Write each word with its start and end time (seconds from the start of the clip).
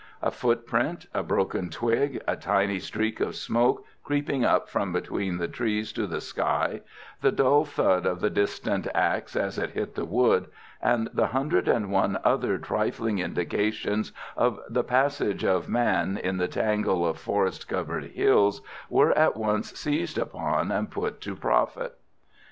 A 0.23 0.31
footprint, 0.31 1.05
a 1.13 1.21
broken 1.21 1.69
twig, 1.69 2.23
a 2.27 2.35
tiny 2.35 2.79
streak 2.79 3.19
of 3.19 3.35
smoke 3.35 3.85
creeping 4.03 4.43
up 4.43 4.67
from 4.67 4.91
between 4.91 5.37
the 5.37 5.47
trees 5.47 5.91
to 5.93 6.07
the 6.07 6.21
sky, 6.21 6.81
the 7.21 7.31
dull 7.31 7.65
thud 7.65 8.07
of 8.07 8.19
the 8.19 8.31
distant 8.31 8.87
axe 8.95 9.35
as 9.35 9.59
it 9.59 9.73
hit 9.73 9.93
the 9.93 10.05
wood, 10.05 10.47
and 10.81 11.07
the 11.13 11.27
hundred 11.27 11.67
and 11.67 11.91
one 11.91 12.17
other 12.23 12.57
trifling 12.57 13.19
indications 13.19 14.11
of 14.35 14.59
the 14.67 14.83
passage 14.83 15.45
of 15.45 15.69
man 15.69 16.17
in 16.17 16.37
the 16.37 16.47
tangle 16.47 17.05
of 17.05 17.19
forest 17.19 17.67
covered 17.67 18.05
hills 18.05 18.63
were 18.89 19.15
at 19.15 19.37
once 19.37 19.71
seized 19.79 20.17
upon 20.17 20.71
and 20.71 20.89
put 20.89 21.21
to 21.21 21.35
profit. 21.35 21.95